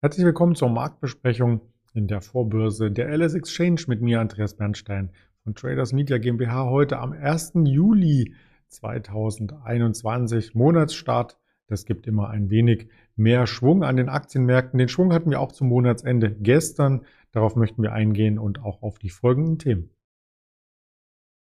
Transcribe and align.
Herzlich 0.00 0.24
willkommen 0.24 0.54
zur 0.54 0.68
Marktbesprechung 0.68 1.60
in 1.92 2.06
der 2.06 2.20
Vorbörse 2.20 2.92
der 2.92 3.08
LS 3.08 3.34
Exchange 3.34 3.80
mit 3.88 4.00
mir, 4.00 4.20
Andreas 4.20 4.54
Bernstein 4.54 5.10
von 5.42 5.56
Traders 5.56 5.92
Media 5.92 6.18
GmbH. 6.18 6.66
Heute 6.66 7.00
am 7.00 7.10
1. 7.10 7.54
Juli 7.64 8.32
2021, 8.68 10.54
Monatsstart. 10.54 11.36
Das 11.66 11.84
gibt 11.84 12.06
immer 12.06 12.30
ein 12.30 12.48
wenig 12.48 12.88
mehr 13.16 13.48
Schwung 13.48 13.82
an 13.82 13.96
den 13.96 14.08
Aktienmärkten. 14.08 14.78
Den 14.78 14.88
Schwung 14.88 15.12
hatten 15.12 15.32
wir 15.32 15.40
auch 15.40 15.50
zum 15.50 15.66
Monatsende 15.66 16.30
gestern. 16.30 17.04
Darauf 17.32 17.56
möchten 17.56 17.82
wir 17.82 17.92
eingehen 17.92 18.38
und 18.38 18.62
auch 18.62 18.82
auf 18.82 19.00
die 19.00 19.10
folgenden 19.10 19.58
Themen. 19.58 19.90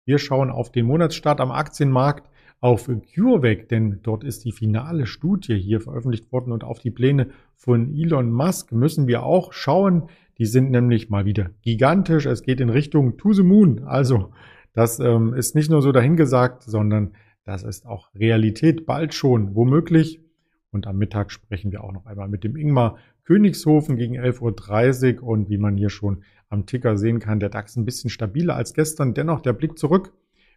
Wir 0.05 0.19
schauen 0.19 0.51
auf 0.51 0.71
den 0.71 0.85
Monatsstart 0.85 1.41
am 1.41 1.49
Aktienmarkt 1.49 2.29
auf 2.63 2.85
CureVac, 2.87 3.67
denn 3.67 3.99
dort 4.03 4.23
ist 4.23 4.45
die 4.45 4.53
finale 4.53 5.05
Studie 5.05 5.59
hier 5.59 5.81
veröffentlicht 5.81 6.31
worden 6.31 6.53
und 6.53 6.63
auf 6.63 6.79
die 6.79 6.91
Pläne 6.91 7.27
von 7.57 7.93
Elon 7.93 8.31
Musk 8.31 8.71
müssen 8.71 9.05
wir 9.05 9.23
auch 9.23 9.51
schauen. 9.51 10.03
Die 10.37 10.45
sind 10.45 10.71
nämlich 10.71 11.09
mal 11.09 11.25
wieder 11.25 11.49
gigantisch. 11.61 12.25
Es 12.25 12.41
geht 12.41 12.61
in 12.61 12.69
Richtung 12.69 13.17
To 13.17 13.33
the 13.33 13.43
Moon. 13.43 13.83
Also 13.83 14.31
das 14.71 15.01
ähm, 15.01 15.33
ist 15.33 15.55
nicht 15.55 15.69
nur 15.69 15.81
so 15.81 15.91
dahingesagt, 15.91 16.63
sondern 16.63 17.11
das 17.43 17.63
ist 17.63 17.85
auch 17.85 18.07
Realität 18.15 18.85
bald 18.85 19.13
schon, 19.13 19.55
womöglich. 19.55 20.21
Und 20.71 20.87
am 20.87 20.97
Mittag 20.97 21.33
sprechen 21.33 21.73
wir 21.73 21.83
auch 21.83 21.91
noch 21.91 22.05
einmal 22.05 22.29
mit 22.29 22.45
dem 22.45 22.55
Ingmar 22.55 22.95
Königshofen 23.25 23.97
gegen 23.97 24.17
11.30 24.17 25.19
Uhr. 25.19 25.27
Und 25.27 25.49
wie 25.49 25.57
man 25.57 25.75
hier 25.75 25.89
schon 25.89 26.23
am 26.47 26.65
Ticker 26.65 26.97
sehen 26.97 27.19
kann, 27.19 27.41
der 27.41 27.49
DAX 27.49 27.75
ein 27.75 27.83
bisschen 27.83 28.09
stabiler 28.09 28.55
als 28.55 28.73
gestern. 28.73 29.13
Dennoch 29.13 29.41
der 29.41 29.51
Blick 29.51 29.77
zurück 29.77 30.13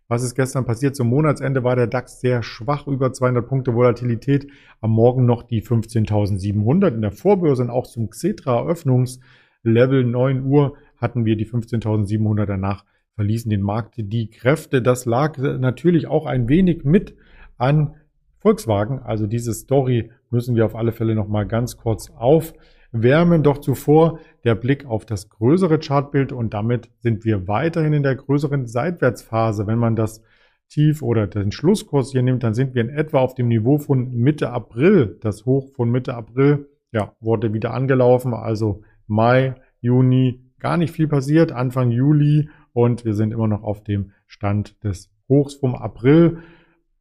was 0.09 0.23
ist 0.23 0.35
gestern 0.37 0.65
passiert? 0.65 0.95
Zum 0.95 1.09
Monatsende 1.09 1.65
war 1.65 1.75
der 1.75 1.89
DAX 1.89 2.21
sehr 2.21 2.43
schwach, 2.43 2.87
über 2.87 3.12
200 3.12 3.47
Punkte 3.47 3.75
Volatilität. 3.75 4.47
Am 4.81 4.93
Morgen 4.93 5.27
noch 5.27 5.43
die 5.43 5.62
15.700. 5.62 6.95
In 6.95 7.03
der 7.03 7.11
Vorbörse 7.12 7.65
und 7.65 7.71
auch 7.71 7.87
zum 7.87 8.11
Xetra-Eröffnungslevel 8.11 10.05
9 10.05 10.45
Uhr 10.45 10.75
hatten 10.97 11.25
wir 11.25 11.37
die 11.37 11.47
15.700. 11.47 12.47
Danach 12.47 12.84
verließen 13.17 13.51
den 13.51 13.62
Markt 13.62 13.95
die 13.97 14.31
Kräfte. 14.31 14.81
Das 14.81 15.07
lag 15.07 15.39
natürlich 15.39 16.07
auch 16.07 16.27
ein 16.27 16.49
wenig 16.49 16.84
mit 16.84 17.17
an 17.57 17.95
Volkswagen. 18.39 19.01
Also 19.01 19.27
diese 19.27 19.55
Story 19.55 20.12
müssen 20.31 20.55
wir 20.55 20.67
auf 20.67 20.77
alle 20.77 20.93
Fälle 20.93 21.17
noch 21.17 21.27
mal 21.27 21.47
ganz 21.47 21.77
kurz 21.77 22.11
auf 22.11 22.55
wärmen. 22.92 23.42
Doch 23.42 23.59
zuvor 23.59 24.20
der 24.45 24.55
Blick 24.55 24.87
auf 24.87 25.06
das 25.06 25.29
größere 25.29 25.79
Chartbild 25.79 26.33
und 26.33 26.55
damit 26.55 26.91
sind 27.01 27.25
wir 27.25 27.48
weiterhin 27.48 27.93
in 27.93 28.03
der 28.03 28.17
größeren 28.17 28.67
Seitwärtsphase. 28.67 29.67
Wenn 29.67 29.78
man 29.78 29.97
das 29.97 30.23
Tief 30.69 31.03
oder 31.03 31.27
den 31.27 31.53
Schlusskurs 31.53 32.11
hier 32.11 32.23
nimmt, 32.23 32.43
dann 32.43 32.55
sind 32.55 32.75
wir 32.75 32.83
in 32.83 32.91
etwa 32.91 33.20
auf 33.20 33.34
dem 33.34 33.48
Niveau 33.48 33.78
von 33.78 34.12
Mitte 34.12 34.51
April. 34.51 35.19
Das 35.20 35.47
Hoch 35.47 35.70
von 35.75 35.91
Mitte 35.91 36.15
April, 36.15 36.69
ja, 36.93 37.12
wurde 37.20 37.53
wieder 37.53 37.73
angelaufen. 37.73 38.34
Also 38.34 38.83
Mai, 39.06 39.55
Juni, 39.81 40.41
gar 40.59 40.77
nicht 40.77 40.93
viel 40.93 41.06
passiert. 41.06 41.53
Anfang 41.53 41.91
Juli 41.91 42.48
und 42.73 43.05
wir 43.05 43.15
sind 43.15 43.33
immer 43.33 43.48
noch 43.48 43.62
auf 43.62 43.84
dem 43.84 44.11
Stand 44.27 44.83
des 44.83 45.11
Hochs 45.28 45.55
vom 45.55 45.75
April 45.75 46.39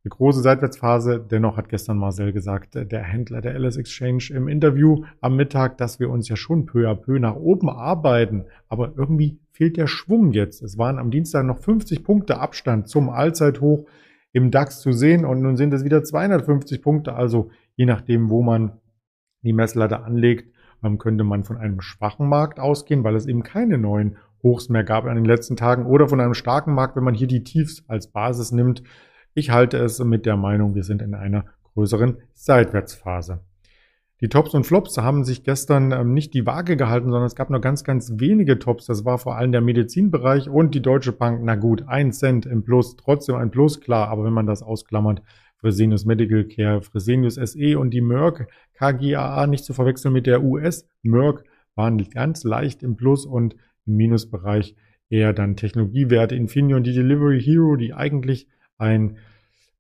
eine 0.05 0.11
große 0.11 0.41
Seitwärtsphase. 0.41 1.19
Dennoch 1.19 1.57
hat 1.57 1.67
gestern 1.67 1.97
Marcel 1.97 2.31
gesagt, 2.31 2.75
der 2.75 3.01
Händler 3.01 3.41
der 3.41 3.55
LS 3.59 3.77
Exchange 3.77 4.25
im 4.31 4.47
Interview 4.47 5.03
am 5.19 5.35
Mittag, 5.35 5.77
dass 5.79 5.99
wir 5.99 6.11
uns 6.11 6.29
ja 6.29 6.35
schon 6.35 6.67
peu 6.67 6.87
à 6.87 6.95
peu 6.95 7.17
nach 7.17 7.35
oben 7.35 7.69
arbeiten. 7.69 8.45
Aber 8.69 8.93
irgendwie 8.95 9.39
fehlt 9.51 9.77
der 9.77 9.87
Schwung 9.87 10.31
jetzt. 10.31 10.61
Es 10.61 10.77
waren 10.77 10.99
am 10.99 11.09
Dienstag 11.09 11.43
noch 11.45 11.57
50 11.57 12.03
Punkte 12.03 12.39
Abstand 12.39 12.87
zum 12.87 13.09
Allzeithoch 13.09 13.85
im 14.31 14.51
DAX 14.51 14.81
zu 14.81 14.91
sehen 14.91 15.25
und 15.25 15.41
nun 15.41 15.57
sind 15.57 15.73
es 15.73 15.83
wieder 15.83 16.03
250 16.03 16.83
Punkte. 16.83 17.13
Also 17.13 17.49
je 17.75 17.85
nachdem, 17.85 18.29
wo 18.29 18.43
man 18.43 18.73
die 19.41 19.53
Messlatte 19.53 20.03
anlegt, 20.03 20.53
ähm, 20.83 20.99
könnte 20.99 21.23
man 21.23 21.43
von 21.45 21.57
einem 21.57 21.81
schwachen 21.81 22.27
Markt 22.29 22.59
ausgehen, 22.59 23.03
weil 23.03 23.15
es 23.15 23.25
eben 23.25 23.41
keine 23.41 23.79
neuen 23.79 24.17
Hochs 24.43 24.69
mehr 24.69 24.83
gab 24.83 25.05
in 25.07 25.15
den 25.15 25.25
letzten 25.25 25.55
Tagen 25.55 25.87
oder 25.87 26.07
von 26.07 26.19
einem 26.19 26.35
starken 26.35 26.75
Markt, 26.75 26.95
wenn 26.95 27.03
man 27.03 27.15
hier 27.15 27.27
die 27.27 27.43
Tiefs 27.43 27.83
als 27.87 28.11
Basis 28.11 28.51
nimmt. 28.51 28.83
Ich 29.37 29.49
halte 29.49 29.77
es 29.77 29.99
mit 29.99 30.25
der 30.25 30.37
Meinung, 30.37 30.75
wir 30.75 30.83
sind 30.83 31.01
in 31.01 31.13
einer 31.13 31.43
größeren 31.73 32.19
Seitwärtsphase. 32.33 33.41
Die 34.21 34.29
Tops 34.29 34.53
und 34.53 34.65
Flops 34.65 34.97
haben 34.97 35.25
sich 35.25 35.43
gestern 35.43 35.91
ähm, 35.91 36.13
nicht 36.13 36.33
die 36.33 36.45
Waage 36.45 36.77
gehalten, 36.77 37.09
sondern 37.09 37.27
es 37.27 37.35
gab 37.35 37.49
nur 37.49 37.59
ganz, 37.59 37.83
ganz 37.83 38.13
wenige 38.15 38.59
Tops. 38.59 38.85
Das 38.85 39.03
war 39.03 39.17
vor 39.17 39.35
allem 39.35 39.51
der 39.51 39.59
Medizinbereich 39.59 40.47
und 40.47 40.73
die 40.73 40.81
Deutsche 40.81 41.11
Bank. 41.11 41.41
Na 41.43 41.55
gut, 41.55 41.83
ein 41.85 42.13
Cent 42.13 42.45
im 42.45 42.63
Plus, 42.63 42.95
trotzdem 42.95 43.35
ein 43.35 43.51
Plus, 43.51 43.81
klar. 43.81 44.07
Aber 44.07 44.23
wenn 44.23 44.31
man 44.31 44.45
das 44.45 44.63
ausklammert, 44.63 45.21
Fresenius 45.57 46.05
Medical 46.05 46.45
Care, 46.45 46.81
Fresenius 46.81 47.35
SE 47.35 47.77
und 47.77 47.89
die 47.89 47.99
Merck 47.99 48.47
KGaA 48.75 49.47
nicht 49.47 49.65
zu 49.65 49.73
verwechseln 49.73 50.13
mit 50.13 50.27
der 50.27 50.43
US 50.43 50.87
Merck 51.01 51.43
waren 51.75 51.97
ganz 52.09 52.45
leicht 52.45 52.83
im 52.83 52.95
Plus 52.95 53.25
und 53.25 53.57
im 53.85 53.97
Minusbereich 53.97 54.77
eher 55.09 55.33
dann 55.33 55.57
Technologiewerte 55.57 56.35
Infineon, 56.35 56.83
die 56.83 56.93
Delivery 56.93 57.41
Hero, 57.41 57.75
die 57.75 57.93
eigentlich 57.93 58.47
ein 58.77 59.17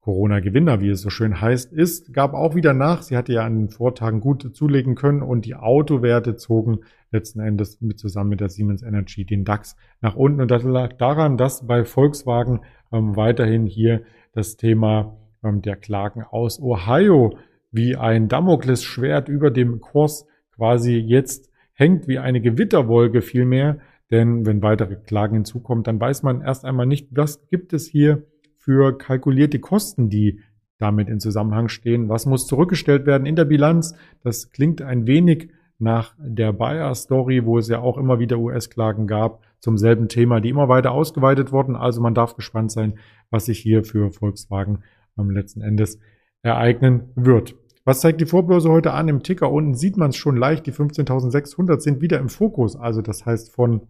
Corona-Gewinner, 0.05 0.81
wie 0.81 0.89
es 0.89 1.01
so 1.01 1.09
schön 1.09 1.41
heißt, 1.41 1.73
ist, 1.73 2.13
gab 2.13 2.35
auch 2.35 2.53
wieder 2.53 2.75
nach. 2.75 3.01
Sie 3.01 3.17
hatte 3.17 3.33
ja 3.33 3.43
an 3.43 3.55
den 3.57 3.69
Vortagen 3.69 4.19
gut 4.19 4.55
zulegen 4.55 4.93
können 4.93 5.23
und 5.23 5.45
die 5.45 5.55
Autowerte 5.55 6.35
zogen 6.35 6.81
letzten 7.09 7.39
Endes 7.39 7.81
mit 7.81 7.97
zusammen 7.97 8.29
mit 8.29 8.39
der 8.39 8.49
Siemens 8.49 8.83
Energy 8.83 9.25
den 9.25 9.45
DAX 9.45 9.75
nach 10.01 10.15
unten. 10.15 10.41
Und 10.41 10.51
das 10.51 10.61
lag 10.63 10.93
daran, 10.97 11.37
dass 11.37 11.65
bei 11.65 11.85
Volkswagen 11.85 12.59
ähm, 12.91 13.15
weiterhin 13.15 13.65
hier 13.65 14.03
das 14.31 14.57
Thema 14.57 15.17
ähm, 15.43 15.63
der 15.63 15.75
Klagen 15.75 16.23
aus 16.23 16.61
Ohio 16.61 17.39
wie 17.71 17.95
ein 17.95 18.27
Damoklesschwert 18.27 19.27
über 19.27 19.49
dem 19.49 19.81
Kurs 19.81 20.27
quasi 20.55 20.97
jetzt 20.97 21.49
hängt, 21.73 22.07
wie 22.07 22.19
eine 22.19 22.41
Gewitterwolke 22.41 23.23
vielmehr. 23.23 23.79
Denn 24.11 24.45
wenn 24.45 24.61
weitere 24.61 24.97
Klagen 24.97 25.33
hinzukommen, 25.33 25.83
dann 25.83 25.99
weiß 25.99 26.21
man 26.21 26.41
erst 26.41 26.63
einmal 26.63 26.85
nicht, 26.85 27.07
was 27.09 27.47
gibt 27.47 27.73
es 27.73 27.87
hier 27.87 28.23
für 28.65 28.97
kalkulierte 28.97 29.59
Kosten, 29.59 30.09
die 30.09 30.41
damit 30.79 31.07
in 31.07 31.19
Zusammenhang 31.19 31.69
stehen. 31.69 32.09
Was 32.09 32.25
muss 32.25 32.47
zurückgestellt 32.47 33.05
werden 33.05 33.27
in 33.27 33.35
der 33.35 33.45
Bilanz? 33.45 33.95
Das 34.23 34.51
klingt 34.51 34.81
ein 34.81 35.05
wenig 35.05 35.51
nach 35.77 36.15
der 36.17 36.51
Bayer-Story, 36.51 37.45
wo 37.45 37.59
es 37.59 37.67
ja 37.67 37.79
auch 37.79 37.97
immer 37.97 38.19
wieder 38.19 38.39
US-Klagen 38.39 39.07
gab 39.07 39.41
zum 39.59 39.77
selben 39.77 40.09
Thema, 40.09 40.41
die 40.41 40.49
immer 40.49 40.67
weiter 40.67 40.91
ausgeweitet 40.91 41.51
wurden. 41.51 41.75
Also 41.75 42.01
man 42.01 42.15
darf 42.15 42.35
gespannt 42.35 42.71
sein, 42.71 42.97
was 43.29 43.45
sich 43.45 43.59
hier 43.59 43.83
für 43.83 44.11
Volkswagen 44.11 44.83
am 45.15 45.29
letzten 45.29 45.61
Endes 45.61 45.99
ereignen 46.41 47.11
wird. 47.15 47.55
Was 47.83 48.01
zeigt 48.01 48.19
die 48.19 48.25
Vorbörse 48.25 48.69
heute 48.69 48.93
an? 48.93 49.07
Im 49.09 49.21
Ticker 49.21 49.51
unten 49.51 49.75
sieht 49.75 49.95
man 49.95 50.09
es 50.09 50.15
schon 50.15 50.37
leicht. 50.37 50.65
Die 50.65 50.73
15.600 50.73 51.79
sind 51.81 52.01
wieder 52.01 52.19
im 52.19 52.29
Fokus. 52.29 52.75
Also 52.75 53.03
das 53.03 53.27
heißt 53.27 53.53
von 53.53 53.81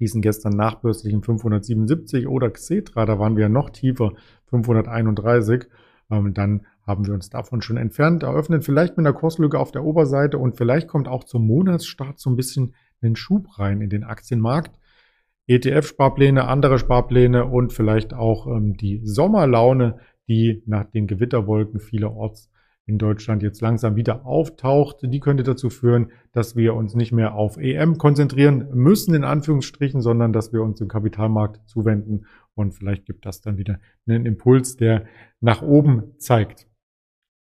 diesen 0.00 0.22
gestern 0.22 0.56
nachbörslichen 0.56 1.22
577 1.22 2.26
oder 2.26 2.50
Xetra, 2.50 3.06
da 3.06 3.18
waren 3.18 3.36
wir 3.36 3.48
noch 3.48 3.70
tiefer, 3.70 4.12
531. 4.46 5.66
Ähm, 6.10 6.34
dann 6.34 6.66
haben 6.86 7.06
wir 7.06 7.14
uns 7.14 7.30
davon 7.30 7.62
schon 7.62 7.76
entfernt, 7.76 8.22
eröffnet 8.22 8.64
vielleicht 8.64 8.96
mit 8.96 9.06
einer 9.06 9.14
Kurslücke 9.14 9.58
auf 9.58 9.70
der 9.70 9.84
Oberseite 9.84 10.38
und 10.38 10.56
vielleicht 10.56 10.88
kommt 10.88 11.06
auch 11.06 11.24
zum 11.24 11.46
Monatsstart 11.46 12.18
so 12.18 12.30
ein 12.30 12.36
bisschen 12.36 12.74
einen 13.00 13.16
Schub 13.16 13.58
rein 13.58 13.80
in 13.80 13.90
den 13.90 14.02
Aktienmarkt. 14.02 14.76
ETF-Sparpläne, 15.46 16.46
andere 16.46 16.78
Sparpläne 16.78 17.46
und 17.46 17.72
vielleicht 17.72 18.14
auch 18.14 18.46
ähm, 18.46 18.76
die 18.76 19.00
Sommerlaune, 19.04 19.98
die 20.28 20.62
nach 20.66 20.84
den 20.84 21.06
Gewitterwolken 21.06 21.80
vielerorts 21.80 22.49
in 22.86 22.98
Deutschland 22.98 23.42
jetzt 23.42 23.60
langsam 23.60 23.94
wieder 23.94 24.26
auftaucht, 24.26 24.98
die 25.02 25.20
könnte 25.20 25.42
dazu 25.42 25.70
führen, 25.70 26.10
dass 26.32 26.56
wir 26.56 26.74
uns 26.74 26.94
nicht 26.94 27.12
mehr 27.12 27.34
auf 27.34 27.56
EM 27.56 27.98
konzentrieren 27.98 28.68
müssen, 28.72 29.14
in 29.14 29.24
Anführungsstrichen, 29.24 30.00
sondern 30.00 30.32
dass 30.32 30.52
wir 30.52 30.62
uns 30.62 30.78
dem 30.78 30.88
Kapitalmarkt 30.88 31.60
zuwenden 31.68 32.26
und 32.54 32.72
vielleicht 32.72 33.06
gibt 33.06 33.26
das 33.26 33.40
dann 33.40 33.58
wieder 33.58 33.78
einen 34.06 34.26
Impuls, 34.26 34.76
der 34.76 35.04
nach 35.40 35.62
oben 35.62 36.18
zeigt. 36.18 36.66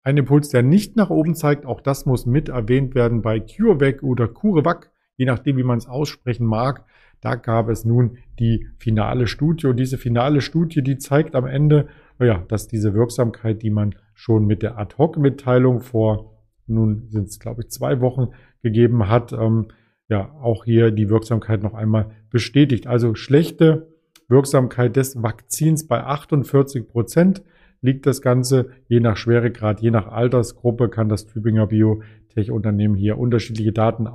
Ein 0.04 0.18
Impuls, 0.18 0.50
der 0.50 0.64
nicht 0.64 0.96
nach 0.96 1.10
oben 1.10 1.36
zeigt, 1.36 1.66
auch 1.66 1.80
das 1.80 2.06
muss 2.06 2.26
mit 2.26 2.50
erwähnt 2.50 2.96
werden 2.96 3.22
bei 3.22 3.40
CureVac 3.40 4.04
oder 4.04 4.28
CureVac, 4.28 4.92
je 5.16 5.26
nachdem, 5.26 5.58
wie 5.58 5.64
man 5.64 5.78
es 5.78 5.88
aussprechen 5.88 6.46
mag. 6.46 6.86
Da 7.22 7.36
gab 7.36 7.70
es 7.70 7.86
nun 7.86 8.18
die 8.40 8.68
finale 8.78 9.28
Studie 9.28 9.68
und 9.68 9.78
diese 9.78 10.00
finale 10.00 10.42
Studie, 10.42 10.82
die 10.82 10.98
zeigt 10.98 11.36
am 11.36 11.46
Ende, 11.46 11.88
ja, 12.26 12.44
dass 12.48 12.68
diese 12.68 12.94
Wirksamkeit, 12.94 13.62
die 13.62 13.70
man 13.70 13.96
schon 14.14 14.46
mit 14.46 14.62
der 14.62 14.78
Ad-Hoc-Mitteilung 14.78 15.82
vor, 15.82 16.38
nun 16.68 17.08
sind 17.10 17.30
es 17.30 17.40
glaube 17.40 17.64
ich 17.64 17.70
zwei 17.70 18.02
Wochen 18.02 18.30
gegeben 18.62 19.08
hat, 19.08 19.34
ähm, 19.34 19.68
ja, 20.08 20.32
auch 20.42 20.66
hier 20.66 20.92
die 20.92 21.10
Wirksamkeit 21.10 21.64
noch 21.64 21.74
einmal 21.74 22.12
bestätigt. 22.30 22.86
Also 22.86 23.16
schlechte 23.16 23.88
Wirksamkeit 24.28 24.96
des 24.96 25.22
Vakzins 25.22 25.88
bei 25.88 26.04
48 26.04 26.88
Prozent 26.88 27.44
liegt 27.82 28.06
das 28.06 28.22
Ganze. 28.22 28.72
Je 28.88 29.00
nach 29.00 29.16
Schweregrad, 29.16 29.82
je 29.82 29.90
nach 29.90 30.08
Altersgruppe 30.08 30.90
kann 30.90 31.10
das 31.10 31.28
Tübinger 31.28 31.68
Biotech-Unternehmen 31.68 32.96
hier 32.96 33.18
unterschiedliche 33.18 33.72
Daten 33.72 34.08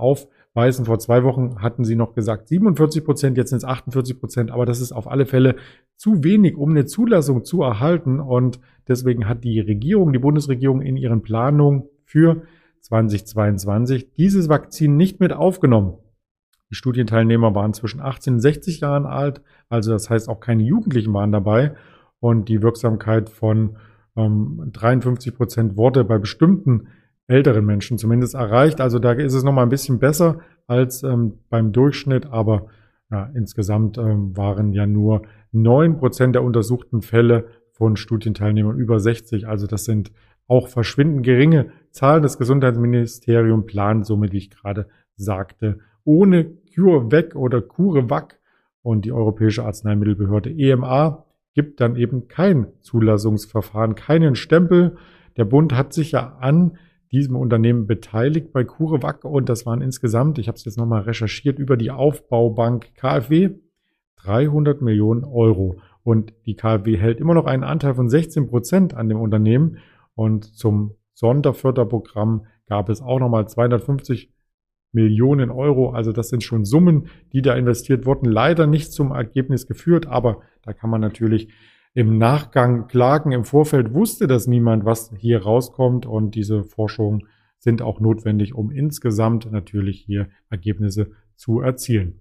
aufweisen. 0.57 0.87
Vor 0.87 0.99
zwei 0.99 1.23
Wochen 1.23 1.61
hatten 1.61 1.85
sie 1.85 1.97
noch 1.97 2.15
gesagt 2.15 2.49
47 2.49 3.05
Prozent, 3.05 3.37
jetzt 3.37 3.51
sind 3.51 3.59
es 3.59 3.65
48 3.65 4.19
Prozent, 4.19 4.51
aber 4.51 4.65
das 4.65 4.81
ist 4.81 4.93
auf 4.93 5.07
alle 5.07 5.27
Fälle 5.27 5.57
zu 5.97 6.25
wenig, 6.25 6.57
um 6.57 6.71
eine 6.71 6.87
Zulassung 6.87 7.45
zu 7.45 7.63
erhalten. 7.63 8.21
Und 8.21 8.59
deswegen 8.89 9.29
hat 9.29 9.45
die 9.45 9.61
Regierung, 9.61 10.13
die 10.13 10.19
Bundesregierung 10.19 10.81
in 10.81 10.97
ihren 10.97 11.23
Planungen 11.23 11.85
für 12.05 12.43
2022 12.81 14.15
dieses 14.15 14.49
Vakzin 14.49 14.97
nicht 14.97 15.21
mit 15.21 15.33
aufgenommen. 15.33 15.99
Die 16.71 16.75
Studienteilnehmer 16.75 17.55
waren 17.55 17.75
zwischen 17.75 18.01
18 18.01 18.35
und 18.35 18.41
60 18.41 18.81
Jahren 18.81 19.07
alt, 19.07 19.41
also 19.69 19.93
das 19.93 20.11
heißt 20.11 20.29
auch 20.29 20.41
keine 20.41 20.65
Jugendlichen 20.65 21.13
waren 21.13 21.31
dabei 21.31 21.75
und 22.19 22.49
die 22.49 22.61
Wirksamkeit 22.61 23.31
von 23.31 23.77
ähm, 24.17 24.71
53 24.73 25.37
Prozent 25.37 25.77
wurde 25.77 26.03
bei 26.03 26.19
bestimmten 26.19 26.89
älteren 27.29 27.65
Menschen 27.65 27.99
zumindest 27.99 28.35
erreicht. 28.35 28.81
Also 28.81 28.99
da 28.99 29.13
ist 29.13 29.35
es 29.35 29.43
nochmal 29.43 29.67
ein 29.67 29.71
bisschen 29.71 29.99
besser 29.99 30.39
als 30.67 31.03
ähm, 31.03 31.39
beim 31.49 31.73
Durchschnitt, 31.73 32.27
aber 32.27 32.67
ja, 33.11 33.31
insgesamt 33.35 33.99
ähm, 33.99 34.37
waren 34.37 34.73
ja 34.73 34.87
nur 34.87 35.23
neun 35.53 35.97
Prozent 35.99 36.35
der 36.35 36.43
untersuchten 36.43 37.03
Fälle 37.03 37.47
von 37.73 37.97
Studienteilnehmern 37.97 38.79
über 38.79 38.99
60. 38.99 39.47
Also 39.47 39.67
das 39.67 39.85
sind 39.85 40.11
auch 40.49 40.69
verschwindend 40.69 41.25
geringe 41.25 41.71
Zahlen. 41.91 42.23
Das 42.23 42.39
Gesundheitsministerium 42.39 43.67
plant 43.67 44.07
somit, 44.07 44.33
wie 44.33 44.39
ich 44.39 44.51
gerade 44.51 44.89
sagte, 45.17 45.79
ohne 46.05 46.53
CureVac 46.75 47.35
oder 47.35 47.61
CureVac 47.61 48.39
und 48.83 49.05
die 49.05 49.13
Europäische 49.13 49.65
Arzneimittelbehörde 49.65 50.51
EMA 50.51 51.25
gibt 51.55 51.81
dann 51.81 51.97
eben 51.97 52.29
kein 52.29 52.69
Zulassungsverfahren, 52.81 53.95
keinen 53.95 54.37
Stempel. 54.37 54.97
Der 55.37 55.45
Bund 55.45 55.73
hat 55.75 55.93
sich 55.93 56.13
ja 56.13 56.37
an 56.39 56.79
diesem 57.13 57.37
Unternehmen 57.37 57.87
beteiligt 57.87 58.53
bei 58.53 58.65
CureVac 58.65 59.25
und 59.25 59.49
das 59.49 59.67
waren 59.67 59.81
insgesamt, 59.81 60.39
ich 60.39 60.49
habe 60.49 60.57
es 60.57 60.65
jetzt 60.65 60.79
nochmal 60.79 61.03
recherchiert, 61.03 61.59
über 61.59 61.77
die 61.77 61.91
Aufbaubank 61.91 62.95
KfW 62.95 63.51
300 64.17 64.83
Millionen 64.83 65.25
Euro. 65.25 65.77
Und 66.03 66.33
die 66.47 66.55
KfW 66.55 66.97
hält 66.97 67.21
immer 67.21 67.35
noch 67.35 67.47
einen 67.47 67.65
Anteil 67.65 67.95
von 67.95 68.09
16 68.09 68.49
Prozent 68.49 68.95
an 68.95 69.09
dem 69.09 69.21
Unternehmen. 69.21 69.79
Und 70.15 70.45
zum 70.45 70.95
Sonderförderprogramm 71.15 72.47
gab 72.67 72.89
es 72.89 73.03
auch 73.03 73.19
nochmal 73.19 73.49
250 73.49 74.33
Millionen 74.93 75.51
Euro. 75.51 75.91
Also 75.91 76.13
das 76.13 76.29
sind 76.29 76.43
schon 76.43 76.65
Summen, 76.65 77.09
die 77.33 77.43
da 77.43 77.55
investiert 77.55 78.07
wurden. 78.07 78.27
Leider 78.27 78.67
nicht 78.67 78.93
zum 78.93 79.13
Ergebnis 79.13 79.67
geführt, 79.67 80.07
aber 80.07 80.43
da 80.63 80.73
kann 80.73 80.91
man 80.91 81.01
natürlich 81.01 81.53
im 81.97 82.19
Nachgang 82.19 82.89
klagen. 82.89 83.33
Im 83.33 83.45
Vorfeld 83.45 83.95
wusste 83.95 84.27
das 84.27 84.47
niemand, 84.47 84.85
was 84.85 85.11
hier 85.17 85.43
rauskommt. 85.43 86.05
Und 86.05 86.35
diese 86.35 86.63
Forschungen 86.63 87.27
sind 87.59 87.81
auch 87.81 88.01
notwendig, 88.01 88.55
um 88.55 88.71
insgesamt 88.71 89.51
natürlich 89.51 90.01
hier 90.01 90.29
Ergebnisse 90.51 91.11
zu 91.37 91.61
erzielen. 91.61 92.21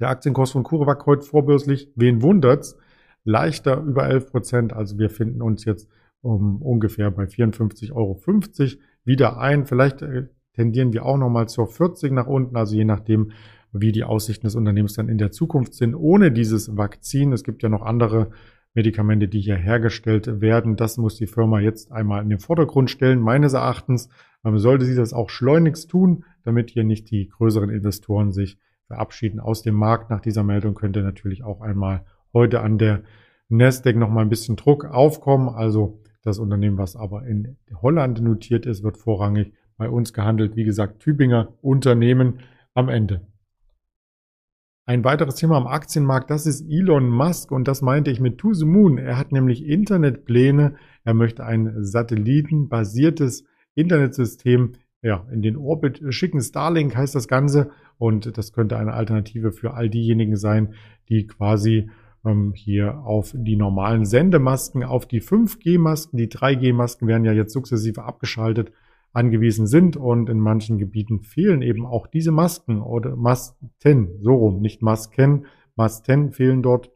Der 0.00 0.08
Aktienkurs 0.08 0.50
von 0.50 0.64
CureVac 0.64 1.06
heute 1.06 1.22
vorbörslich, 1.22 1.92
wen 1.94 2.20
wundert's? 2.20 2.76
leichter 3.24 3.80
über 3.82 4.08
11 4.08 4.30
Prozent. 4.30 4.72
Also 4.72 4.98
wir 4.98 5.10
finden 5.10 5.42
uns 5.42 5.64
jetzt 5.64 5.88
um 6.20 6.60
ungefähr 6.60 7.10
bei 7.10 7.24
54,50 7.24 7.92
Euro 7.92 8.20
wieder 9.04 9.38
ein. 9.38 9.66
Vielleicht 9.66 10.02
äh, 10.02 10.28
tendieren 10.54 10.92
wir 10.92 11.06
auch 11.06 11.16
nochmal 11.16 11.48
zur 11.48 11.68
40 11.68 12.12
nach 12.12 12.26
unten, 12.26 12.56
also 12.56 12.74
je 12.74 12.84
nachdem, 12.84 13.32
wie 13.72 13.92
die 13.92 14.04
Aussichten 14.04 14.46
des 14.46 14.56
Unternehmens 14.56 14.94
dann 14.94 15.08
in 15.08 15.18
der 15.18 15.30
Zukunft 15.30 15.74
sind, 15.74 15.94
ohne 15.94 16.32
dieses 16.32 16.76
Vakzin. 16.76 17.32
Es 17.32 17.44
gibt 17.44 17.62
ja 17.62 17.68
noch 17.68 17.82
andere 17.82 18.30
Medikamente, 18.74 19.28
die 19.28 19.40
hier 19.40 19.56
hergestellt 19.56 20.40
werden. 20.40 20.76
Das 20.76 20.96
muss 20.96 21.16
die 21.16 21.26
Firma 21.26 21.60
jetzt 21.60 21.90
einmal 21.90 22.22
in 22.22 22.28
den 22.28 22.38
Vordergrund 22.38 22.90
stellen. 22.90 23.20
Meines 23.20 23.52
Erachtens 23.52 24.08
sollte 24.42 24.84
sie 24.84 24.94
das 24.94 25.12
auch 25.12 25.28
schleunigst 25.28 25.90
tun, 25.90 26.24
damit 26.44 26.70
hier 26.70 26.84
nicht 26.84 27.10
die 27.10 27.28
größeren 27.28 27.70
Investoren 27.70 28.32
sich 28.32 28.58
verabschieden 28.86 29.40
aus 29.40 29.62
dem 29.62 29.74
Markt. 29.74 30.10
Nach 30.10 30.20
dieser 30.20 30.44
Meldung 30.44 30.74
könnte 30.74 31.02
natürlich 31.02 31.42
auch 31.42 31.60
einmal 31.60 32.04
heute 32.32 32.60
an 32.60 32.78
der 32.78 33.02
Nasdaq 33.48 33.96
noch 33.96 34.08
mal 34.08 34.22
ein 34.22 34.28
bisschen 34.28 34.56
Druck 34.56 34.84
aufkommen. 34.84 35.48
Also 35.48 36.00
das 36.22 36.38
Unternehmen, 36.38 36.78
was 36.78 36.96
aber 36.96 37.26
in 37.26 37.56
Holland 37.82 38.20
notiert 38.20 38.66
ist, 38.66 38.82
wird 38.82 38.96
vorrangig 38.96 39.52
bei 39.76 39.88
uns 39.88 40.12
gehandelt. 40.12 40.54
Wie 40.54 40.64
gesagt, 40.64 41.00
Tübinger 41.00 41.54
Unternehmen 41.60 42.40
am 42.74 42.88
Ende. 42.88 43.26
Ein 44.90 45.04
weiteres 45.04 45.36
Thema 45.36 45.56
am 45.56 45.68
Aktienmarkt, 45.68 46.30
das 46.30 46.46
ist 46.46 46.68
Elon 46.68 47.10
Musk 47.10 47.52
und 47.52 47.68
das 47.68 47.80
meinte 47.80 48.10
ich 48.10 48.18
mit 48.18 48.38
To 48.38 48.52
the 48.52 48.64
Moon. 48.64 48.98
Er 48.98 49.18
hat 49.18 49.30
nämlich 49.30 49.64
Internetpläne. 49.64 50.74
Er 51.04 51.14
möchte 51.14 51.44
ein 51.44 51.84
satellitenbasiertes 51.84 53.44
Internetsystem 53.76 54.72
ja, 55.00 55.28
in 55.30 55.42
den 55.42 55.56
Orbit 55.56 56.02
schicken. 56.12 56.40
Starlink 56.40 56.96
heißt 56.96 57.14
das 57.14 57.28
Ganze 57.28 57.70
und 57.98 58.36
das 58.36 58.52
könnte 58.52 58.76
eine 58.78 58.94
Alternative 58.94 59.52
für 59.52 59.74
all 59.74 59.88
diejenigen 59.88 60.34
sein, 60.34 60.74
die 61.08 61.28
quasi 61.28 61.88
ähm, 62.24 62.52
hier 62.56 62.98
auf 62.98 63.32
die 63.32 63.54
normalen 63.54 64.04
Sendemasken, 64.04 64.82
auf 64.82 65.06
die 65.06 65.22
5G-Masken, 65.22 66.16
die 66.16 66.26
3G-Masken 66.26 67.06
werden 67.06 67.24
ja 67.24 67.32
jetzt 67.32 67.52
sukzessive 67.52 68.02
abgeschaltet, 68.02 68.72
angewiesen 69.12 69.66
sind 69.66 69.96
und 69.96 70.28
in 70.28 70.38
manchen 70.38 70.78
Gebieten 70.78 71.20
fehlen 71.20 71.62
eben 71.62 71.84
auch 71.86 72.06
diese 72.06 72.30
Masken 72.30 72.80
oder 72.80 73.16
Masten, 73.16 74.18
so 74.22 74.34
rum, 74.34 74.60
nicht 74.60 74.82
Masken, 74.82 75.46
Masten 75.74 76.32
fehlen 76.32 76.62
dort 76.62 76.90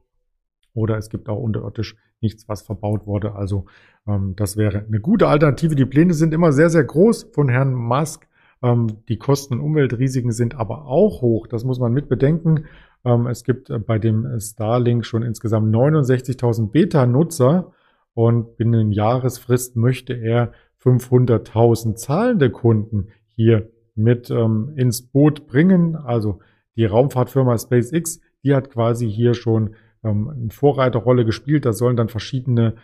oder 0.75 0.97
es 0.97 1.09
gibt 1.09 1.29
auch 1.29 1.39
unterirdisch 1.39 1.97
nichts, 2.21 2.49
was 2.49 2.63
verbaut 2.63 3.07
wurde. 3.07 3.35
Also 3.35 3.67
ähm, 4.07 4.35
das 4.37 4.57
wäre 4.57 4.85
eine 4.87 5.01
gute 5.01 5.29
Alternative. 5.29 5.75
Die 5.75 5.85
Pläne 5.85 6.15
sind 6.15 6.35
immer 6.35 6.53
sehr, 6.53 6.71
sehr 6.71 6.85
groß 6.85 7.31
von 7.33 7.49
Herrn 7.49 7.75
Musk. 7.75 8.27
Ähm, 8.63 8.87
die 9.09 9.19
Kosten 9.19 9.55
und 9.55 9.61
Umweltrisiken 9.61 10.33
sind 10.33 10.55
aber 10.55 10.87
auch 10.87 11.23
hoch. 11.23 11.47
Das 11.47 11.65
muss 11.65 11.79
man 11.79 11.93
mit 11.93 12.09
bedenken. 12.09 12.65
Ähm, 13.05 13.27
es 13.27 13.45
gibt 13.45 13.71
äh, 13.71 13.79
bei 13.79 13.99
dem 13.99 14.41
Starlink 14.41 15.05
schon 15.05 15.23
insgesamt 15.23 15.75
69.000 15.75 16.71
Beta-Nutzer 16.71 17.73
und 18.15 18.57
binnen 18.57 18.93
Jahresfrist 18.93 19.77
möchte 19.77 20.15
er 20.15 20.53
500.000 20.85 21.95
zahlende 21.95 22.51
Kunden 22.51 23.09
hier 23.29 23.71
mit 23.95 24.31
ähm, 24.31 24.73
ins 24.77 25.03
Boot 25.03 25.47
bringen. 25.47 25.97
Also 25.97 26.41
die 26.77 26.85
Raumfahrtfirma 26.85 27.57
SpaceX, 27.59 28.21
die 28.43 28.55
hat 28.55 28.71
quasi 28.71 29.11
hier 29.11 29.35
schon 29.35 29.77
ähm, 30.03 30.29
eine 30.29 30.51
Vorreiterrolle 30.51 31.25
gespielt. 31.25 31.65
Da 31.65 31.73
sollen 31.73 31.97
dann 31.97 32.09
verschiedene 32.09 32.75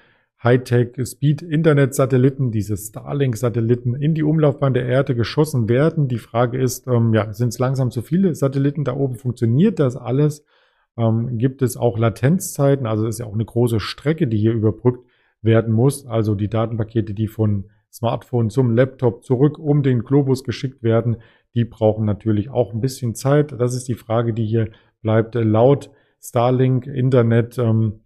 Hightech-Speed-Internet-Satelliten, 0.42 2.50
diese 2.50 2.76
Starlink-Satelliten, 2.76 3.94
in 3.94 4.14
die 4.14 4.22
Umlaufbahn 4.22 4.72
der 4.72 4.86
Erde 4.86 5.14
geschossen 5.14 5.68
werden. 5.68 6.08
Die 6.08 6.18
Frage 6.18 6.58
ist, 6.58 6.86
ähm, 6.86 7.12
ja, 7.12 7.32
sind 7.32 7.48
es 7.48 7.58
langsam 7.58 7.90
zu 7.90 8.00
viele 8.00 8.34
Satelliten 8.34 8.84
da 8.84 8.94
oben? 8.94 9.16
Funktioniert 9.16 9.78
das 9.78 9.96
alles? 9.96 10.44
Ähm, 10.96 11.36
gibt 11.36 11.60
es 11.60 11.76
auch 11.76 11.98
Latenzzeiten? 11.98 12.86
Also 12.86 13.06
ist 13.06 13.18
ja 13.18 13.26
auch 13.26 13.34
eine 13.34 13.44
große 13.44 13.80
Strecke, 13.80 14.26
die 14.26 14.38
hier 14.38 14.52
überbrückt 14.52 15.04
werden 15.42 15.74
muss. 15.74 16.06
Also 16.06 16.34
die 16.34 16.48
Datenpakete, 16.48 17.12
die 17.12 17.28
von 17.28 17.66
Smartphone 17.92 18.50
zum 18.50 18.74
Laptop 18.74 19.24
zurück 19.24 19.58
um 19.58 19.82
den 19.82 20.00
Globus 20.04 20.44
geschickt 20.44 20.82
werden, 20.82 21.16
die 21.54 21.64
brauchen 21.64 22.04
natürlich 22.04 22.50
auch 22.50 22.72
ein 22.72 22.80
bisschen 22.80 23.14
Zeit. 23.14 23.52
Das 23.52 23.74
ist 23.74 23.88
die 23.88 23.94
Frage, 23.94 24.32
die 24.32 24.46
hier 24.46 24.70
bleibt. 25.02 25.34
Laut 25.34 25.90
Starlink 26.20 26.86
Internet 26.86 27.58
ähm, 27.58 28.00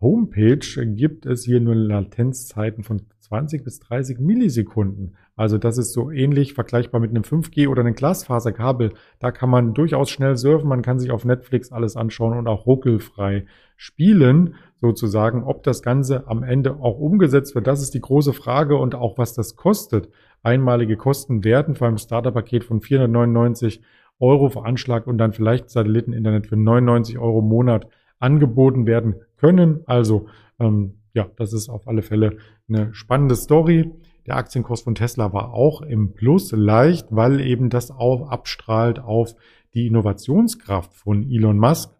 Homepage 0.00 0.86
gibt 0.86 1.26
es 1.26 1.44
hier 1.44 1.60
nur 1.60 1.74
Latenzzeiten 1.74 2.84
von 2.84 3.02
20 3.30 3.62
bis 3.62 3.78
30 3.78 4.18
Millisekunden. 4.18 5.14
Also 5.36 5.56
das 5.56 5.78
ist 5.78 5.92
so 5.92 6.10
ähnlich 6.10 6.52
vergleichbar 6.52 7.00
mit 7.00 7.10
einem 7.10 7.22
5G 7.22 7.68
oder 7.68 7.82
einem 7.82 7.94
Glasfaserkabel. 7.94 8.92
Da 9.20 9.30
kann 9.30 9.48
man 9.48 9.72
durchaus 9.72 10.10
schnell 10.10 10.36
surfen, 10.36 10.68
man 10.68 10.82
kann 10.82 10.98
sich 10.98 11.12
auf 11.12 11.24
Netflix 11.24 11.70
alles 11.70 11.96
anschauen 11.96 12.36
und 12.36 12.48
auch 12.48 12.66
ruckelfrei 12.66 13.46
spielen, 13.76 14.56
sozusagen. 14.80 15.44
Ob 15.44 15.62
das 15.62 15.80
Ganze 15.82 16.26
am 16.26 16.42
Ende 16.42 16.80
auch 16.80 16.98
umgesetzt 16.98 17.54
wird, 17.54 17.68
das 17.68 17.82
ist 17.82 17.94
die 17.94 18.00
große 18.00 18.32
Frage 18.32 18.76
und 18.76 18.96
auch 18.96 19.16
was 19.16 19.32
das 19.32 19.54
kostet. 19.54 20.08
Einmalige 20.42 20.96
Kosten 20.96 21.44
werden 21.44 21.76
vor 21.76 21.86
einem 21.86 21.98
Starterpaket 21.98 22.64
von 22.64 22.80
499 22.80 23.80
Euro 24.18 24.48
veranschlagt 24.48 25.06
und 25.06 25.18
dann 25.18 25.32
vielleicht 25.32 25.70
Satelliteninternet 25.70 26.48
für 26.48 26.56
99 26.56 27.16
Euro 27.18 27.38
im 27.38 27.48
Monat 27.48 27.86
angeboten 28.18 28.86
werden 28.86 29.14
können. 29.36 29.82
Also 29.86 30.26
ähm, 30.58 30.99
ja, 31.14 31.28
das 31.36 31.52
ist 31.52 31.68
auf 31.68 31.88
alle 31.88 32.02
Fälle 32.02 32.38
eine 32.68 32.92
spannende 32.94 33.36
Story. 33.36 33.90
Der 34.26 34.36
Aktienkurs 34.36 34.82
von 34.82 34.94
Tesla 34.94 35.32
war 35.32 35.52
auch 35.52 35.82
im 35.82 36.12
Plus 36.12 36.52
leicht, 36.52 37.08
weil 37.10 37.40
eben 37.40 37.70
das 37.70 37.90
auch 37.90 38.28
abstrahlt 38.28 38.98
auf 38.98 39.34
die 39.74 39.86
Innovationskraft 39.86 40.94
von 40.94 41.28
Elon 41.30 41.58
Musk, 41.58 41.90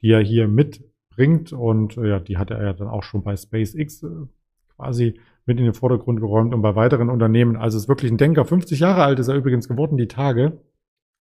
die 0.00 0.10
er 0.10 0.20
hier 0.20 0.48
mitbringt. 0.48 1.52
Und 1.52 1.96
äh, 1.96 2.08
ja, 2.08 2.20
die 2.20 2.36
hat 2.36 2.50
er 2.50 2.62
ja 2.62 2.72
dann 2.72 2.88
auch 2.88 3.02
schon 3.02 3.22
bei 3.22 3.36
SpaceX 3.36 4.02
äh, 4.02 4.08
quasi 4.76 5.18
mit 5.44 5.58
in 5.58 5.64
den 5.64 5.74
Vordergrund 5.74 6.20
geräumt 6.20 6.54
und 6.54 6.62
bei 6.62 6.76
weiteren 6.76 7.10
Unternehmen. 7.10 7.56
Also 7.56 7.78
ist 7.78 7.88
wirklich 7.88 8.12
ein 8.12 8.18
Denker. 8.18 8.44
50 8.44 8.78
Jahre 8.78 9.02
alt 9.02 9.18
ist 9.18 9.28
er 9.28 9.34
übrigens 9.34 9.68
geworden, 9.68 9.96
die 9.96 10.08
Tage. 10.08 10.60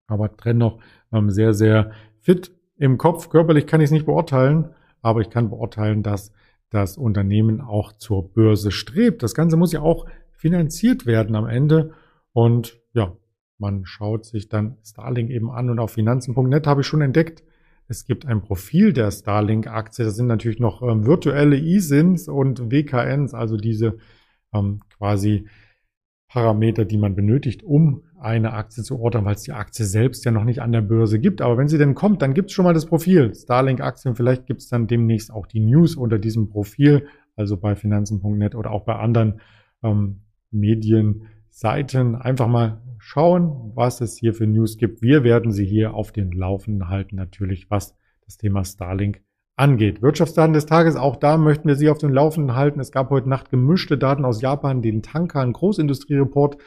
Aber 0.08 0.30
dennoch 0.30 0.80
ähm, 1.12 1.30
sehr, 1.30 1.54
sehr 1.54 1.92
fit 2.20 2.52
im 2.78 2.98
Kopf. 2.98 3.30
Körperlich 3.30 3.68
kann 3.68 3.82
ich 3.82 3.86
es 3.86 3.92
nicht 3.92 4.06
beurteilen 4.06 4.70
aber 5.02 5.22
ich 5.22 5.30
kann 5.30 5.50
beurteilen, 5.50 6.04
dass 6.04 6.32
das 6.70 6.98
Unternehmen 6.98 7.62
auch 7.62 7.94
zur 7.94 8.34
Börse 8.34 8.72
strebt. 8.72 9.24
Das 9.24 9.34
Ganze 9.34 9.58
muss 9.58 9.72
ja 9.72 9.82
auch 9.82 10.06
finanziert 10.34 11.06
werden 11.06 11.36
am 11.36 11.48
Ende. 11.48 11.94
Und 12.34 12.80
ja, 12.94 13.16
man 13.58 13.86
schaut 13.86 14.26
sich 14.26 14.50
dann 14.50 14.78
Starlink 14.84 15.30
eben 15.30 15.50
an 15.50 15.70
und 15.70 15.80
auf 15.80 15.92
finanzen.net 15.92 16.68
habe 16.68 16.82
ich 16.82 16.88
schon 16.88 17.02
entdeckt, 17.02 17.44
es 17.88 18.06
gibt 18.06 18.26
ein 18.26 18.42
Profil 18.42 18.92
der 18.92 19.12
Starlink-Aktie. 19.12 20.04
Das 20.04 20.16
sind 20.16 20.28
natürlich 20.28 20.60
noch 20.60 20.82
ähm, 20.82 21.06
virtuelle 21.06 21.58
ISINs 21.58 22.28
und 22.28 22.70
WKNs, 22.70 23.34
also 23.34 23.56
diese 23.56 23.98
ähm, 24.54 24.82
quasi 24.98 25.48
Parameter, 26.28 26.84
die 26.84 26.98
man 26.98 27.16
benötigt, 27.16 27.64
um 27.64 28.04
eine 28.20 28.54
Aktie 28.54 28.84
zu 28.84 29.00
ordern, 29.00 29.26
weil 29.26 29.36
es 29.36 29.44
die 29.44 29.54
Aktie 29.54 29.86
selbst 29.86 30.26
ja 30.26 30.32
noch 30.32 30.44
nicht 30.44 30.62
an 30.62 30.72
der 30.72 30.82
Börse 30.82 31.20
gibt. 31.20 31.42
Aber 31.42 31.58
wenn 31.58 31.68
sie 31.68 31.78
denn 31.78 31.96
kommt, 31.96 32.22
dann 32.22 32.34
gibt 32.34 32.50
es 32.50 32.54
schon 32.54 32.66
mal 32.66 32.74
das 32.74 32.86
Profil. 32.86 33.34
Starlink-Aktien, 33.34 34.16
vielleicht 34.16 34.46
gibt 34.46 34.62
es 34.62 34.70
dann 34.70 34.88
demnächst 34.88 35.32
auch 35.32 35.46
die 35.46 35.60
News 35.60 35.96
unter 35.96 36.20
diesem 36.20 36.50
Profil, 36.50 37.08
also 37.36 37.58
bei 37.58 37.76
finanzen.net 37.76 38.56
oder 38.56 38.72
auch 38.72 38.86
bei 38.86 38.96
anderen 38.96 39.42
ähm, 39.84 40.22
Medienseiten. 40.52 42.16
Einfach 42.16 42.48
mal 42.48 42.82
schauen, 42.98 43.72
was 43.76 44.02
es 44.02 44.18
hier 44.18 44.34
für 44.34 44.48
News 44.48 44.78
gibt. 44.78 45.02
Wir 45.02 45.24
werden 45.24 45.52
Sie 45.52 45.66
hier 45.66 45.94
auf 45.94 46.12
den 46.12 46.32
Laufenden 46.32 46.90
halten, 46.90 47.16
natürlich, 47.16 47.70
was 47.70 47.96
das 48.26 48.38
Thema 48.38 48.66
Starlink 48.66 49.22
angeht. 49.56 50.02
Wirtschaftsdaten 50.02 50.54
des 50.54 50.66
Tages, 50.66 50.96
auch 50.96 51.16
da 51.16 51.38
möchten 51.38 51.68
wir 51.68 51.76
Sie 51.76 51.90
auf 51.90 51.98
dem 51.98 52.14
Laufenden 52.14 52.56
halten. 52.56 52.80
Es 52.80 52.92
gab 52.92 53.10
heute 53.10 53.28
Nacht 53.28 53.50
gemischte 53.50 53.98
Daten 53.98 54.26
aus 54.26 54.42
Japan, 54.42 54.82
den 54.82 55.02
Tankan 55.02 55.54
Großindustriereport. 55.54 56.58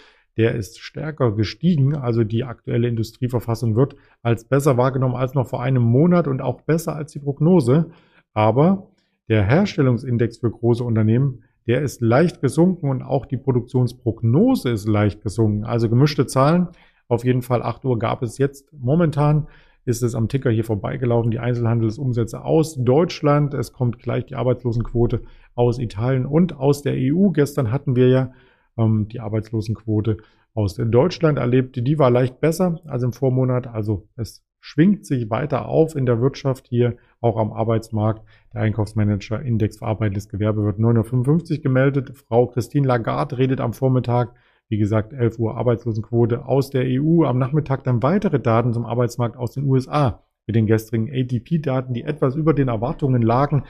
Der 0.41 0.55
ist 0.55 0.81
stärker 0.81 1.33
gestiegen. 1.33 1.95
Also 1.95 2.25
die 2.25 2.45
aktuelle 2.45 2.89
Industrieverfassung 2.89 3.77
wird 3.77 3.95
als 4.23 4.47
besser 4.47 4.79
wahrgenommen 4.79 5.15
als 5.15 5.35
noch 5.35 5.47
vor 5.47 5.63
einem 5.63 5.83
Monat 5.83 6.27
und 6.27 6.41
auch 6.41 6.63
besser 6.63 6.97
als 6.97 7.13
die 7.13 7.19
Prognose. 7.19 7.91
Aber 8.33 8.87
der 9.29 9.45
Herstellungsindex 9.45 10.39
für 10.39 10.51
große 10.51 10.83
Unternehmen, 10.83 11.45
der 11.67 11.83
ist 11.83 12.01
leicht 12.01 12.41
gesunken 12.41 12.89
und 12.89 13.03
auch 13.03 13.27
die 13.27 13.37
Produktionsprognose 13.37 14.71
ist 14.71 14.89
leicht 14.89 15.21
gesunken. 15.21 15.65
Also 15.65 15.91
gemischte 15.91 16.25
Zahlen. 16.27 16.69
Auf 17.07 17.23
jeden 17.23 17.43
Fall 17.43 17.63
8 17.63 17.85
Uhr 17.85 17.99
gab 17.99 18.23
es 18.23 18.39
jetzt 18.39 18.73
momentan 18.73 19.47
ist 19.85 20.03
es 20.03 20.15
am 20.15 20.29
Ticker 20.29 20.51
hier 20.51 20.65
vorbeigelaufen, 20.65 21.31
die 21.31 21.39
Einzelhandelsumsätze 21.39 22.43
aus 22.43 22.77
Deutschland. 22.83 23.53
Es 23.53 23.75
kommt 23.75 23.99
gleich 23.99 24.25
die 24.25 24.37
Arbeitslosenquote 24.37 25.21
aus 25.55 25.79
Italien 25.79 26.25
und 26.25 26.57
aus 26.57 26.81
der 26.81 26.95
EU. 26.97 27.29
Gestern 27.31 27.73
hatten 27.73 27.95
wir 27.95 28.09
ja 28.09 28.33
ähm, 28.77 29.09
die 29.09 29.21
Arbeitslosenquote 29.21 30.19
aus 30.55 30.75
Deutschland 30.77 31.39
erlebt. 31.39 31.77
Die 31.77 31.99
war 31.99 32.11
leicht 32.11 32.41
besser 32.41 32.81
als 32.87 33.03
im 33.03 33.13
Vormonat. 33.13 33.67
Also 33.67 34.09
es 34.17 34.45
schwingt 34.61 35.07
sich 35.07 35.31
weiter 35.31 35.67
auf 35.67 35.97
in 35.97 36.07
der 36.07 36.21
Wirtschaft 36.21 36.67
hier, 36.69 36.97
auch 37.21 37.39
am 37.39 37.53
Arbeitsmarkt. 37.53 38.27
Der 38.53 38.63
Einkaufsmanager 38.63 39.41
Index 39.41 39.79
verarbeitendes 39.79 40.29
Gewerbe 40.29 40.65
wird 40.65 40.79
9.55 40.79 41.57
Uhr 41.57 41.63
gemeldet. 41.63 42.13
Frau 42.17 42.47
Christine 42.47 42.87
Lagarde 42.87 43.39
redet 43.39 43.61
am 43.61 43.73
Vormittag 43.73 44.35
wie 44.71 44.79
gesagt, 44.79 45.13
11 45.13 45.39
Uhr 45.39 45.57
Arbeitslosenquote 45.57 46.47
aus 46.47 46.71
der 46.71 46.85
EU. 46.87 47.25
Am 47.25 47.39
Nachmittag 47.39 47.83
dann 47.85 48.03
weitere 48.03 48.39
Daten 48.41 48.73
zum 48.73 48.87
Arbeitsmarkt 48.87 49.37
aus 49.37 49.53
den 49.53 49.65
USA. 49.65 50.23
Mit 50.47 50.57
den 50.57 50.67
gestrigen 50.67 51.11
ADP-Daten, 51.13 51.93
die 51.93 52.03
etwas 52.03 52.35
über 52.35 52.55
den 52.55 52.69
Erwartungen 52.69 53.21
lagen, 53.21 53.65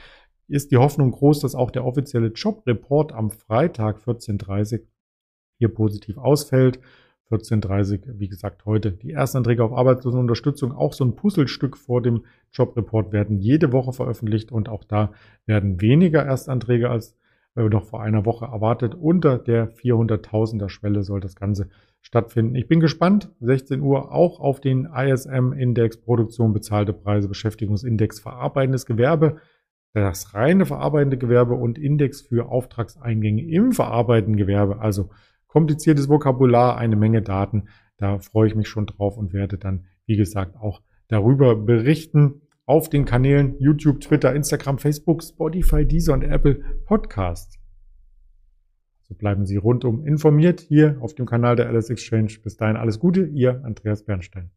ist 0.47 0.71
die 0.71 0.77
Hoffnung 0.77 1.11
groß, 1.11 1.39
dass 1.39 1.55
auch 1.55 1.71
der 1.71 1.85
offizielle 1.85 2.27
Jobreport 2.27 3.13
am 3.13 3.31
Freitag 3.31 3.99
14.30 3.99 4.81
hier 5.57 5.69
positiv 5.69 6.17
ausfällt. 6.17 6.79
14.30 7.31 8.19
wie 8.19 8.27
gesagt, 8.27 8.65
heute 8.65 8.91
die 8.91 9.11
Erstanträge 9.11 9.63
auf 9.63 9.71
Arbeitslosenunterstützung. 9.71 10.73
Auch 10.73 10.93
so 10.93 11.05
ein 11.05 11.15
Puzzlestück 11.15 11.77
vor 11.77 12.01
dem 12.01 12.25
Jobreport 12.51 13.13
werden 13.13 13.39
jede 13.39 13.71
Woche 13.71 13.93
veröffentlicht 13.93 14.51
und 14.51 14.67
auch 14.67 14.83
da 14.83 15.13
werden 15.45 15.79
weniger 15.81 16.25
Erstanträge 16.25 16.89
als 16.89 17.15
äh, 17.55 17.63
noch 17.63 17.85
vor 17.85 18.01
einer 18.01 18.25
Woche 18.25 18.45
erwartet. 18.45 18.95
Unter 18.95 19.37
der 19.37 19.71
400.000er 19.71 20.69
Schwelle 20.69 21.03
soll 21.03 21.19
das 21.21 21.35
Ganze 21.35 21.69
stattfinden. 22.01 22.55
Ich 22.55 22.67
bin 22.67 22.79
gespannt. 22.79 23.29
16 23.39 23.81
Uhr 23.81 24.11
auch 24.11 24.39
auf 24.39 24.59
den 24.59 24.85
ISM-Index 24.85 26.01
Produktion, 26.01 26.53
bezahlte 26.53 26.93
Preise, 26.93 27.27
Beschäftigungsindex, 27.27 28.19
verarbeitendes 28.19 28.85
Gewerbe, 28.85 29.37
das 29.93 30.33
reine 30.33 30.65
verarbeitende 30.65 31.17
Gewerbe 31.17 31.53
und 31.53 31.77
Index 31.77 32.21
für 32.21 32.49
Auftragseingänge 32.49 33.43
im 33.43 33.71
verarbeitenden 33.73 34.37
Gewerbe. 34.37 34.79
Also 34.79 35.09
kompliziertes 35.47 36.07
Vokabular, 36.07 36.77
eine 36.77 36.95
Menge 36.95 37.21
Daten. 37.21 37.67
Da 37.97 38.19
freue 38.19 38.47
ich 38.47 38.55
mich 38.55 38.69
schon 38.69 38.85
drauf 38.85 39.17
und 39.17 39.33
werde 39.33 39.57
dann, 39.57 39.85
wie 40.05 40.15
gesagt, 40.15 40.55
auch 40.55 40.81
darüber 41.07 41.55
berichten 41.55 42.41
auf 42.65 42.89
den 42.89 43.05
Kanälen 43.05 43.55
YouTube, 43.59 43.99
Twitter, 43.99 44.33
Instagram, 44.33 44.77
Facebook, 44.77 45.23
Spotify, 45.23 45.85
Deezer 45.85 46.13
und 46.13 46.23
Apple 46.23 46.63
Podcasts. 46.85 47.59
So 49.01 49.15
bleiben 49.15 49.45
Sie 49.45 49.57
rundum 49.57 50.05
informiert 50.05 50.61
hier 50.61 50.95
auf 51.01 51.13
dem 51.13 51.25
Kanal 51.25 51.57
der 51.57 51.67
Alice 51.67 51.89
Exchange. 51.89 52.37
Bis 52.41 52.55
dahin 52.55 52.77
alles 52.77 52.97
Gute, 52.97 53.25
Ihr 53.25 53.61
Andreas 53.65 54.05
Bernstein. 54.05 54.51